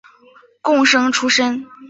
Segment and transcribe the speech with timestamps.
[0.63, 1.67] 贡生出身。